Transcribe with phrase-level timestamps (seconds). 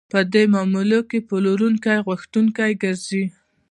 [0.13, 3.23] په دې معاملو کې پلورونکی غوښتونکی ګرځي